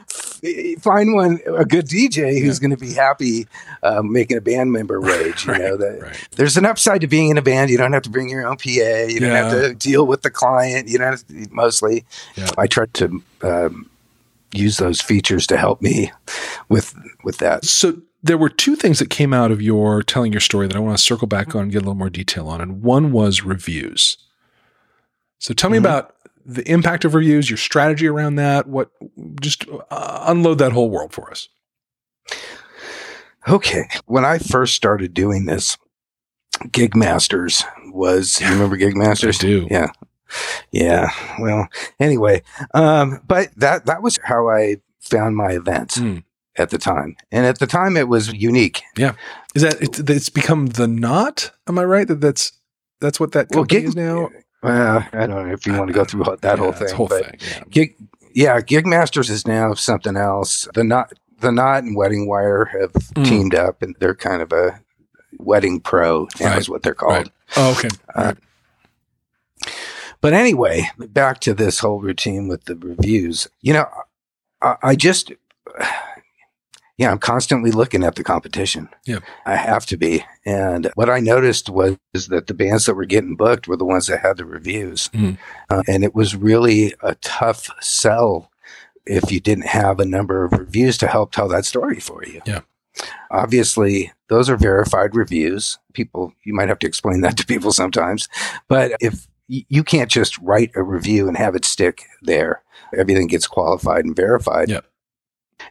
[0.80, 3.46] find one, a good DJ who's going to be happy
[3.82, 5.46] uh, making a band member wage.
[5.46, 6.28] You know, that right.
[6.32, 7.70] there's an upside to being in a band.
[7.70, 8.68] You don't have to bring your own PA.
[8.68, 10.88] You don't have to deal with the client.
[10.88, 12.04] You don't mostly.
[12.36, 12.50] Yeah.
[12.58, 13.90] I tried to um,
[14.52, 16.12] use those features to help me
[16.68, 17.64] with with that.
[17.64, 20.80] So there were two things that came out of your telling your story that I
[20.80, 22.60] want to circle back on and get a little more detail on.
[22.60, 24.18] And one was reviews.
[25.38, 25.80] So tell me Mhm.
[25.80, 28.66] about the impact of reviews, your strategy around that.
[28.66, 28.90] What
[29.40, 31.48] just uh, unload that whole world for us.
[33.48, 33.84] Okay.
[34.06, 35.76] When I first started doing this,
[36.72, 39.38] Gig Masters was, you remember Gig Masters?
[39.38, 39.66] do.
[39.70, 39.88] Yeah.
[40.70, 41.10] Yeah.
[41.40, 42.42] Well, anyway,
[42.74, 46.22] um, but that, that was how I found my events Mm.
[46.56, 47.16] at the time.
[47.32, 48.82] And at the time it was unique.
[48.96, 49.14] Yeah,
[49.54, 51.50] is that it's, it's become the knot?
[51.66, 52.52] Am I right that that's
[53.00, 54.28] that's what that Well, Gig- is now?
[54.62, 56.94] Well, I don't know if you want to go through that whole thing.
[56.94, 57.38] whole but thing.
[57.40, 57.62] Yeah.
[57.70, 57.96] Gig,
[58.34, 60.68] yeah, Gig Masters is now something else.
[60.74, 63.24] The knot, the knot and Wedding Wire have Mm.
[63.26, 64.80] teamed up, and they're kind of a
[65.38, 66.28] wedding pro.
[66.40, 67.12] Now Right, is what they're called.
[67.12, 67.30] right.
[67.56, 67.88] Oh, okay.
[68.14, 68.34] Uh,
[70.20, 73.48] But anyway, back to this whole routine with the reviews.
[73.62, 73.86] You know,
[74.60, 75.32] I, I just,
[77.00, 78.90] yeah, I'm constantly looking at the competition.
[79.06, 79.20] Yeah.
[79.46, 80.22] I have to be.
[80.44, 83.86] And what I noticed was is that the bands that were getting booked were the
[83.86, 85.08] ones that had the reviews.
[85.14, 85.38] Mhm.
[85.70, 88.50] Uh, and it was really a tough sell
[89.06, 92.42] if you didn't have a number of reviews to help tell that story for you.
[92.44, 92.60] Yeah.
[93.30, 95.78] Obviously, those are verified reviews.
[95.94, 98.28] People, you might have to explain that to people sometimes.
[98.68, 102.62] But if you can't just write a review and have it stick there,
[102.94, 104.68] everything gets qualified and verified.
[104.68, 104.84] Yep.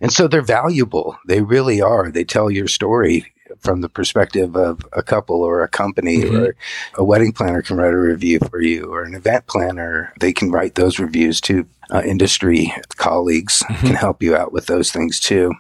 [0.02, 1.17] And so they're valuable.
[1.28, 2.12] They really are.
[2.12, 6.47] They tell your story from the perspective of a couple or a company Mhm.
[6.49, 6.56] or
[6.95, 10.13] a wedding planner can write a review for you or an event planner.
[10.19, 11.65] They can write those reviews too.
[11.91, 13.80] Uh, industry colleagues Mhm.
[13.88, 15.54] can help you out with those things too.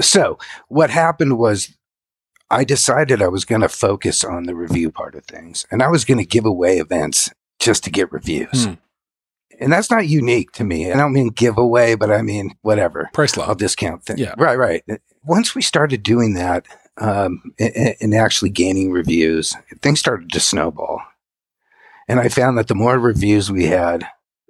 [0.00, 0.38] So
[0.68, 1.74] what happened was
[2.50, 5.88] I decided I was going to focus on the review part of things and I
[5.88, 8.64] was going to give away events just to get reviews.
[8.64, 8.74] Hmm.
[9.60, 10.90] And that's not unique to me.
[10.92, 13.10] I don't mean give away, but I mean whatever.
[13.12, 13.54] Price level.
[13.54, 14.18] discount thing.
[14.18, 14.34] Yeah.
[14.38, 14.84] Right, right.
[15.24, 16.66] Once we started doing that
[16.96, 21.02] um, and, and actually gaining reviews, things started to snowball.
[22.08, 24.06] And I found that the more reviews we had,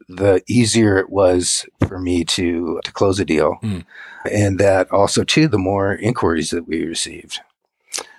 [0.08, 3.84] the easier it was for me to to close a deal, Mm.
[4.30, 7.40] and that also too the more inquiries that we received.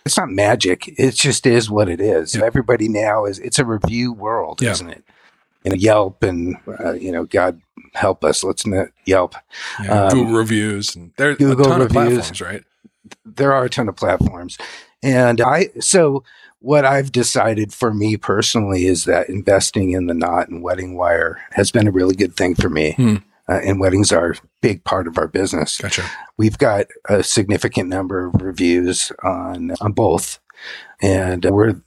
[0.06, 2.36] It's not magic; it just is what it is.
[2.36, 2.43] Yeah.
[2.43, 4.71] Everybody now is it's a review world, Yeah.
[4.71, 5.04] isn't it?
[5.65, 7.62] And Yelp and uh, you know, God
[7.93, 9.36] help us, let's not Yelp.
[9.84, 12.63] Yeah, um, Google reviews and there's Google a ton of platforms, right?
[13.26, 14.58] there are a ton of platforms.
[15.02, 16.24] And I, so
[16.60, 21.41] what I've decided for me personally is that investing in the knot and wedding wire
[21.52, 22.93] has been a really good thing for me.
[22.93, 23.15] Hmm.
[23.48, 25.80] Uh, and weddings are a big part of our business.
[25.80, 26.04] Gotcha.
[26.38, 30.39] We've got a significant number of reviews on, on both.
[31.02, 31.82] And we're,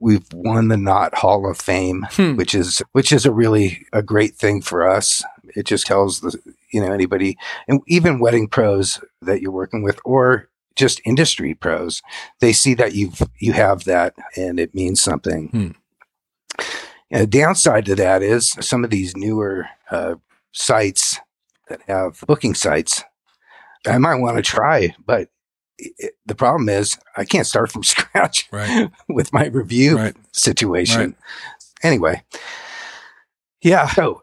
[0.00, 2.36] we've won the knot hall of fame Hmm.
[2.36, 5.22] which is which is a really a great thing for us.
[5.54, 6.38] It just tells the
[6.72, 7.36] you know anybody
[7.68, 12.02] and even wedding pros that you're working with or just industry pros,
[12.40, 15.48] they see that you've you have that and it means something.
[15.48, 15.70] Hmm.
[17.10, 20.16] And the downside to that is some of these newer uh,
[20.52, 21.20] sites
[21.68, 23.04] that have booking sites,
[23.86, 25.28] I might want to try, but
[25.78, 28.90] it, the problem is I can't start from scratch Right.
[29.08, 30.16] with my review Right.
[30.32, 31.00] situation.
[31.00, 31.14] Right.
[31.82, 32.22] Anyway,
[33.62, 33.86] yeah.
[33.88, 34.22] So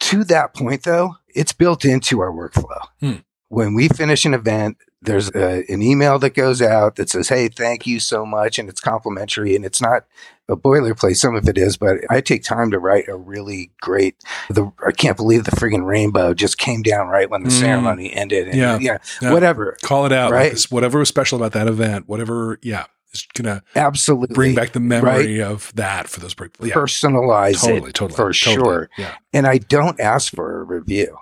[0.00, 2.80] to that point, though, it's built into our workflow.
[3.00, 3.14] Hmm.
[3.48, 7.48] When we finish an event, there's a, an email that goes out that says, "Hey,
[7.48, 10.04] thank you so much," and it's complimentary, and it's not
[10.48, 11.16] a boilerplate.
[11.16, 14.16] Some of it is, but I take time to write a really great.
[14.50, 17.60] The I can't believe the friggin' rainbow just came down right when the Mm.
[17.60, 18.48] ceremony ended.
[18.48, 18.78] And Yeah.
[18.80, 19.32] yeah, Yeah.
[19.32, 19.76] whatever.
[19.82, 20.30] Call it out.
[20.32, 20.52] Right.
[20.52, 24.72] this, whatever was special about that event, whatever, yeah, it's going to Absolutely, bring back
[24.72, 26.66] the memory of that for those people.
[26.66, 26.74] Yeah.
[26.74, 28.16] personalize Totally, it totally.
[28.16, 28.34] for totally.
[28.34, 28.90] sure.
[28.98, 29.14] Yeah.
[29.32, 31.16] and I don't ask for a review.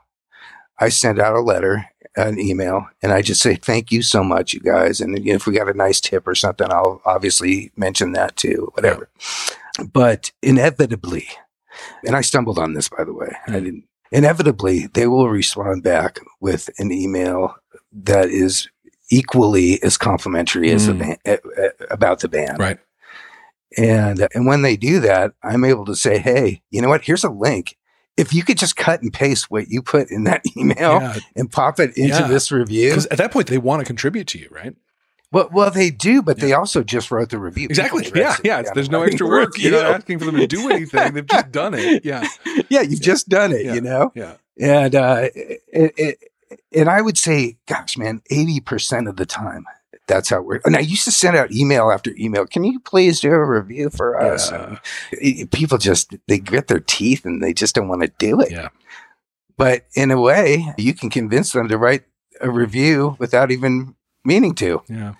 [0.81, 4.53] I send out a letter, an email, and I just say, thank you so much,
[4.53, 5.01] you guys.
[5.01, 8.37] And you know, if we got a nice tip or something, I'll obviously mention that
[8.37, 9.09] too, whatever.
[9.92, 11.27] But inevitably,
[12.07, 13.64] and I stumbled on this, by the way, I Hmm.
[13.64, 17.57] didn't, inevitably, they will respond back with an email
[17.92, 18.68] that is
[19.11, 22.59] equally as complimentary as the band, uh, uh, about the band.
[22.59, 22.79] Right.
[23.79, 27.03] And and when they do that, I'm able to say, "Hey, you know what?
[27.05, 27.77] Here's a link.
[28.16, 31.18] If you could just cut and paste what you put in that email Yeah.
[31.37, 32.29] and pop it into Yeah.
[32.29, 34.75] this review." Because at that point, they want to contribute to you, right?
[35.31, 37.66] Well, well, they do, but they also just wrote the review.
[37.70, 38.05] Exactly.
[38.05, 38.37] People Yeah.
[38.44, 38.62] Yeah.
[38.75, 39.53] There's no extra work.
[39.57, 41.14] You're not asking for them to do anything.
[41.14, 42.05] They've just done it.
[42.05, 42.29] Yeah.
[42.68, 43.64] yeah, you've just done it.
[43.64, 43.75] Yeah.
[43.75, 44.35] You know, Yeah.
[44.61, 46.18] and uh, it, it,
[46.75, 49.64] and I would say, gosh, man, eighty percent of the time.
[50.09, 50.61] That's how we're.
[50.65, 52.47] And I used to send out email after email.
[52.47, 54.51] Can you please do a review for us?
[54.51, 54.79] Yeah.
[55.12, 58.51] It- people just they grit their teeth and they just don't want to do it.
[58.51, 58.69] Yeah.
[59.57, 62.03] But in a way, you can convince them to write
[62.41, 64.83] a review without even meaning to.
[64.88, 65.15] Yeah.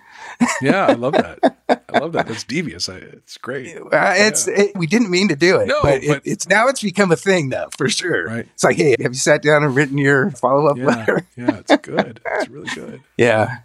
[0.61, 1.39] Yeah, I love that.
[1.69, 2.27] I love that.
[2.27, 2.87] That's devious.
[2.89, 3.75] I, it's great.
[3.77, 6.67] Uh, it's it, we didn't mean to do it, No, but, but- it, it's now
[6.67, 8.25] it's become a thing though for sure.
[8.25, 8.47] Right.
[8.53, 10.85] It's like, hey, have you sat down and written your follow up Yeah.
[10.85, 11.27] letter?
[11.37, 12.21] Yeah, it's good.
[12.25, 13.01] It's really good.
[13.17, 13.57] Yeah,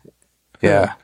[0.62, 0.94] yeah,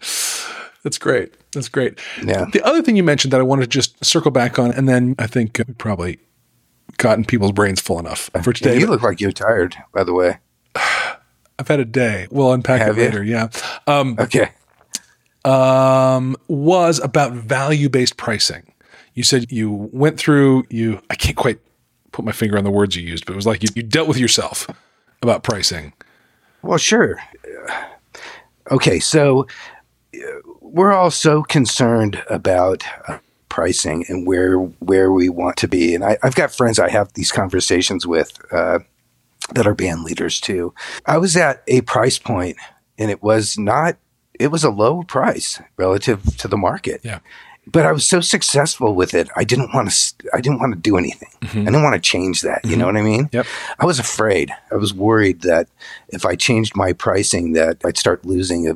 [0.83, 1.35] That's great.
[1.53, 1.99] That's great.
[2.25, 2.47] yeah.
[2.53, 5.14] The other thing you mentioned that I wanted to just circle back on, and then
[5.19, 6.19] I think we probably
[6.99, 8.79] gotten people's brains full enough for Yeah, today.
[8.79, 10.38] you look like you're tired, by the way.
[11.59, 12.27] I've had a day.
[12.31, 13.07] We'll unpack Have it you?
[13.07, 13.23] later.
[13.23, 13.49] Yeah.
[13.87, 14.51] Um, Okay.
[15.45, 18.73] um, was about value based pricing.
[19.14, 21.61] You said you went through, you, I can't quite
[22.12, 24.09] put my finger on the words you used, but it was like you, you dealt
[24.09, 24.69] with yourself
[25.23, 25.93] about pricing.
[26.62, 27.21] Well, sure.
[28.70, 29.46] Okay, so
[30.14, 30.18] uh,
[30.61, 36.05] we're all so concerned about uh, pricing and where where we want to be, and
[36.05, 38.81] I, I've got friends I have these conversations with uh,
[39.55, 40.74] that are band leaders too.
[41.07, 42.57] I was at a price point,
[42.98, 43.96] and it was not.
[44.40, 47.00] It was a low price relative to the market.
[47.05, 47.20] Yeah.
[47.66, 49.29] But I was so successful with it.
[49.37, 50.14] I didn't want to.
[50.35, 51.31] I didn't want to do anything.
[51.42, 52.64] I didn't want to change that.
[52.64, 53.31] You know what I mean?
[53.33, 53.46] Yep.
[53.79, 54.50] I was afraid.
[54.70, 55.68] I was worried that
[56.09, 58.74] if I changed my pricing, that I'd start losing uh,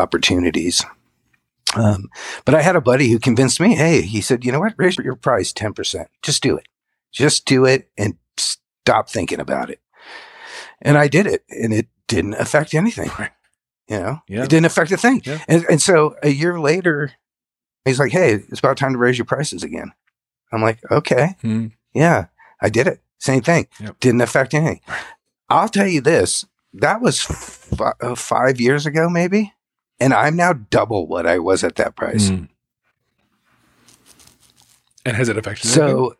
[0.00, 0.84] opportunities.
[1.76, 2.08] Um,
[2.44, 3.74] but I had a buddy who convinced me.
[3.74, 4.74] Hey, he said, you know what?
[4.78, 6.08] Raise your price ten percent.
[6.22, 6.66] Just do it.
[7.12, 9.80] Just do it and stop thinking about it.
[10.80, 13.10] And I did it, and it didn't affect anything.
[13.88, 14.44] You know, Yeah.
[14.44, 15.20] it didn't affect a thing.
[15.24, 15.40] Yeah.
[15.46, 17.12] And, and so a year later,
[17.84, 19.92] he's like, "Hey, it's about time to raise your prices again."
[20.52, 21.68] I'm like, "Okay." Hmm.
[21.92, 22.26] Yeah,
[22.60, 23.02] I did it.
[23.18, 23.68] Same thing.
[23.80, 24.00] Yep.
[24.00, 24.80] Didn't affect anything.
[25.48, 26.44] I'll tell you this
[26.74, 29.52] that was f- uh, five years ago, maybe.
[30.00, 32.30] And I'm now double what I was at that price.
[32.30, 32.48] Mm.
[35.06, 35.84] And has it affected anything?
[35.86, 36.16] So,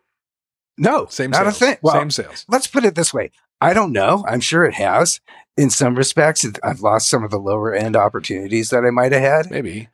[0.77, 1.55] no, same not sales.
[1.55, 1.77] a thing.
[1.81, 2.45] Well, same sales.
[2.47, 4.23] let's put it this way I don't know.
[4.27, 5.21] I'm sure it has.
[5.57, 9.21] In some respects, I've lost some of the lower end opportunities that I might have
[9.21, 9.51] had.
[9.51, 9.89] Maybe.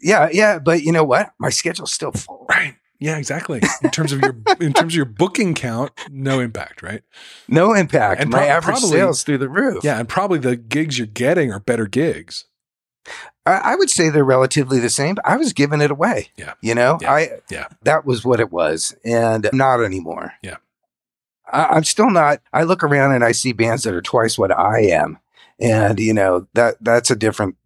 [0.00, 0.58] Yeah, yeah.
[0.58, 1.32] But you know what?
[1.38, 2.46] My schedule's still full.
[2.48, 2.74] Right.
[2.98, 3.60] Yeah, exactly.
[3.82, 7.02] In terms of your in terms of your booking count, no impact, right?
[7.46, 8.20] No impact.
[8.22, 9.84] And my average probably- sales through the roof.
[9.84, 12.46] Yeah, and probably the gigs you're getting are better gigs.
[13.44, 15.14] I, I would say they're relatively the same.
[15.16, 16.28] But I was giving it away.
[16.36, 16.54] Yeah.
[16.62, 17.12] You know, Yeah.
[17.12, 17.66] I Yeah.
[17.82, 20.32] that was what it was, and not anymore.
[20.42, 20.56] Yeah.
[21.52, 22.40] I, I'm still not.
[22.52, 25.18] I look around and I see bands that are twice what I am,
[25.60, 27.56] and you know that that's a different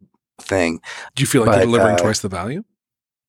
[0.42, 0.80] thing.
[1.14, 2.64] Do you feel like But, you're delivering uh, twice the value?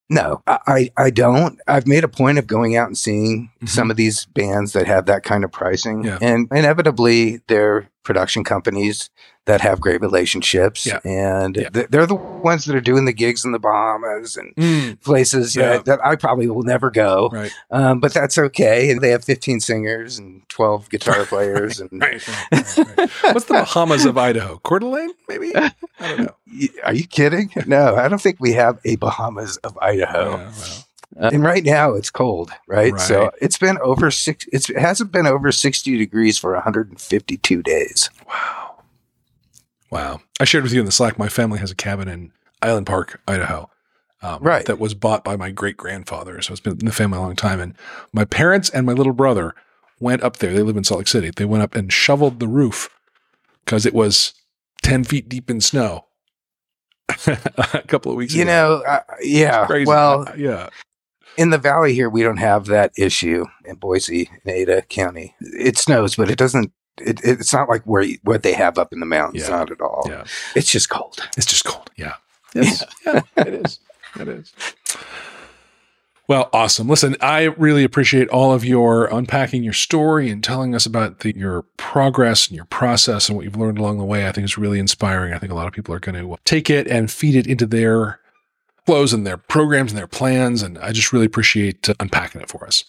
[0.10, 1.60] No, I I don't.
[1.68, 3.70] I've made a point of going out and seeing Mhm.
[3.70, 6.18] some of these bands that have that kind of pricing, Yeah.
[6.22, 9.10] and inevitably they're production companies
[9.46, 11.00] that have great relationships, Yeah.
[11.04, 11.70] and Yeah.
[11.70, 15.56] th- they're the ones that are doing the gigs in the Bahamas and Mm, places
[15.56, 15.70] Yeah.
[15.78, 17.30] that, that I probably will never go.
[17.34, 17.52] right.
[17.72, 18.92] Um, but that's okay.
[18.92, 21.80] And they have 15 singers and 12 guitar players.
[21.80, 23.10] And Right, right, right.
[23.34, 24.60] What's the Bahamas of Idaho?
[24.64, 25.56] Coeur d'Alene, maybe?
[25.56, 26.36] I don't know.
[26.84, 27.50] Are you kidding?
[27.66, 30.38] No, I don't think we have a Bahamas of Idaho.
[30.38, 30.54] Well,
[31.20, 32.98] Uh, and right now it's cold, right?
[33.00, 34.46] So it's been over six.
[34.54, 38.10] It's, it hasn't been over 60 degrees for 152 days.
[38.28, 38.84] wow.
[39.90, 40.22] Wow.
[40.40, 43.22] I shared with you in the Slack, my family has a cabin in Island Park,
[43.28, 43.70] Idaho.
[44.22, 44.66] Um, Right.
[44.66, 46.42] That was bought by my great grandfather.
[46.42, 47.60] So it's been in the family a long time.
[47.60, 47.76] And
[48.14, 49.54] my parents and my little brother
[50.00, 50.54] went up there.
[50.54, 51.32] They live in Salt Lake City.
[51.36, 52.90] They went up and shoveled the roof
[53.66, 54.34] because it was
[54.84, 56.06] 10 feet deep in snow
[57.28, 58.44] a couple of weeks ago.
[58.44, 58.52] You ago.
[58.52, 59.66] know, uh, yeah.
[59.66, 59.88] Crazy.
[59.88, 60.70] Well, Uh, yeah.
[61.38, 65.36] In the valley here, we don't have that issue in Boise, in Ada County.
[65.40, 66.72] It snows, but it doesn't.
[66.98, 69.44] It, it's not like where what they have up in the mountains.
[69.44, 69.56] Yeah.
[69.56, 70.04] Not at all.
[70.08, 70.26] Yeah.
[70.56, 71.20] It's just cold.
[71.38, 71.90] It's just cold.
[71.98, 72.16] Yeah.
[72.54, 72.84] Yes.
[73.06, 73.22] Yeah.
[73.38, 73.80] it is.
[74.20, 74.54] It is.
[76.32, 76.88] Well, awesome.
[76.88, 81.36] Listen, I really appreciate all of your unpacking your story and telling us about the,
[81.36, 84.26] your progress and your process and what you've learned along the way.
[84.26, 85.34] I think it's really inspiring.
[85.34, 87.66] I think a lot of people are going to take it and feed it into
[87.66, 88.21] their
[88.86, 90.62] flows and their programs and their plans.
[90.62, 92.84] And I just really appreciate uh, unpacking it for us.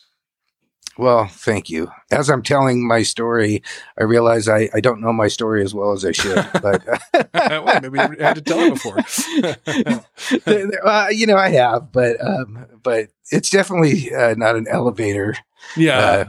[0.98, 1.90] Well, thank you.
[2.10, 3.62] As I'm telling my story,
[3.98, 6.46] I realize I, I don't know my story as well as I should.
[6.62, 6.86] But
[7.32, 8.98] well, maybe you had to tell it before.
[10.46, 15.36] Uh, you know, I have, but um, but it's definitely uh, not an elevator
[15.76, 16.24] yeah, uh,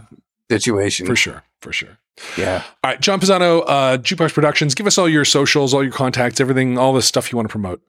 [0.50, 1.06] situation.
[1.06, 1.44] for sure.
[1.62, 1.98] For sure.
[2.38, 2.64] Yeah.
[2.84, 4.76] All right, John Pisano, uh, Jukebox Productions.
[4.76, 7.52] Give us all your socials, all your contacts, everything, all the stuff you want to
[7.52, 7.82] promote.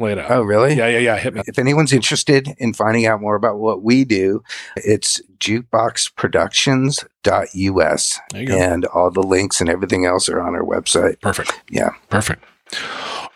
[0.00, 0.30] Lay it out.
[0.30, 0.74] Oh, really?
[0.74, 1.16] Yeah, yeah, yeah.
[1.16, 1.42] Hit me.
[1.46, 4.42] If anyone's interested in finding out more about what we do,
[4.76, 8.20] it's jukeboxproductions.us.
[8.30, 8.58] There you go.
[8.58, 11.20] And all the links and everything else are on our website.
[11.20, 11.60] Perfect.
[11.70, 11.90] Yeah.
[12.10, 12.44] Perfect.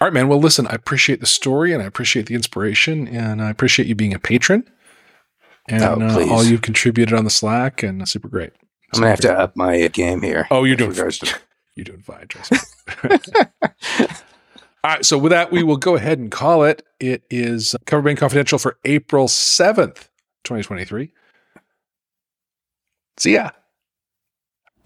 [0.00, 0.28] All right, man.
[0.28, 3.94] Well, listen, I appreciate the story and I appreciate the inspiration and I appreciate you
[3.94, 4.64] being a patron
[5.68, 8.52] and Oh, uh, all you've contributed on the Slack and super great.
[8.92, 10.46] I'm going to have to up my game here.
[10.50, 11.38] Oh, you're doing regards to-
[11.76, 12.58] You're doing fine, trust me.
[14.84, 16.82] All right, so with that, we will go ahead and call it.
[17.00, 20.08] It is Cover Band Confidential for April 7th,
[20.44, 21.12] 2023.
[23.16, 23.50] See ya.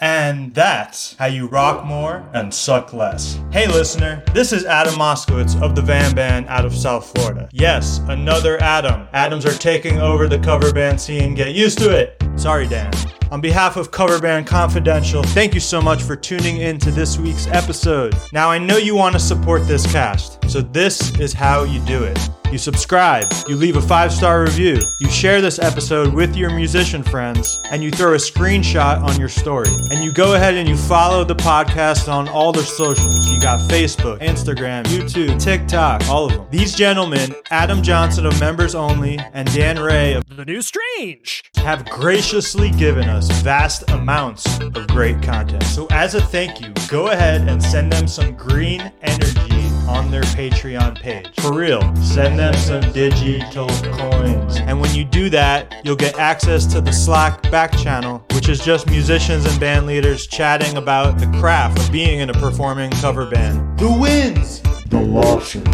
[0.03, 3.38] And that's how you rock more and suck less.
[3.53, 7.48] Hey, listener, this is Adam Moskowitz of the VAM Band out of South Florida.
[7.53, 9.07] Yes, another Adam.
[9.12, 11.36] Adams are taking over the cover band scene.
[11.36, 12.20] Get used to it.
[12.34, 12.92] Sorry, Dan.
[13.30, 17.16] On behalf of Cover Band Confidential, thank you so much for tuning in to this
[17.16, 18.16] week's episode.
[18.32, 22.03] Now, I know you want to support this cast, so this is how you do
[22.03, 22.18] it.
[22.53, 27.03] You subscribe, you leave a five star review, you share this episode with your musician
[27.03, 29.70] friends, and you throw a screenshot on your story.
[29.90, 33.30] And you go ahead and you follow the podcast on all their socials.
[33.30, 36.46] You got Facebook, Instagram, YouTube, TikTok, all of them.
[36.50, 41.88] These gentlemen, Adam Johnson of Members Only and Dan Ray of The New Strange, have
[41.88, 45.62] graciously given us vast amounts of great content.
[45.62, 50.22] So, as a thank you, go ahead and send them some green energy on their
[50.22, 51.30] Patreon page.
[51.40, 54.56] For real, send them some digital coins.
[54.58, 58.64] And when you do that, you'll get access to the Slack back channel, which is
[58.64, 63.28] just musicians and band leaders chatting about the craft of being in a performing cover
[63.30, 63.78] band.
[63.78, 64.60] The wins!
[64.88, 65.64] The losses.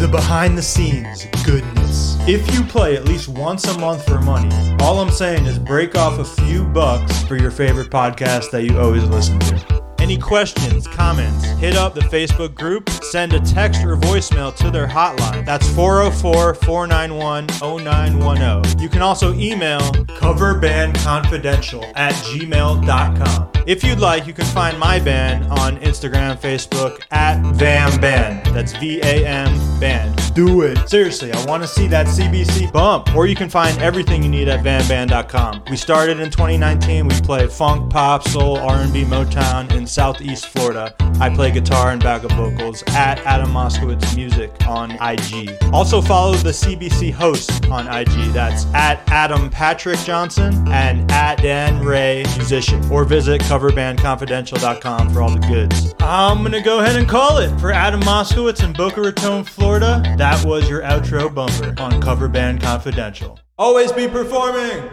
[0.00, 2.16] The behind the scenes goodness.
[2.26, 5.96] If you play at least once a month for money, all I'm saying is break
[5.96, 9.81] off a few bucks for your favorite podcast that you always listen to.
[10.02, 14.88] Any questions, comments, hit up the Facebook group, send a text or voicemail to their
[14.88, 15.46] hotline.
[15.46, 18.80] That's 404 491 0910.
[18.80, 19.78] You can also email
[20.18, 23.52] coverbandconfidential at gmail.com.
[23.64, 28.44] If you'd like, you can find my band on Instagram, Facebook at VAM Band.
[28.46, 30.34] That's V A M Band.
[30.34, 30.88] Do it.
[30.88, 33.14] Seriously, I want to see that CBC bump.
[33.14, 35.62] Or you can find everything you need at vamband.com.
[35.70, 37.06] We started in 2019.
[37.06, 40.94] We play funk, pop, soul, R&B, Motown in Southeast Florida.
[41.20, 45.54] I play guitar and backup vocals at Adam Moskowitz Music on IG.
[45.72, 48.32] Also follow the CBC host on IG.
[48.32, 52.82] That's at Adam Patrick Johnson and at Dan Ray Musician.
[52.90, 55.94] Or visit coverbandconfidential.com for all the goods.
[56.00, 60.02] I'm gonna go ahead and call it for Adam Moskowitz in Boca Raton, Florida.
[60.16, 63.38] That was your outro bumper on Cover Band Confidential.
[63.58, 64.90] Always be performing!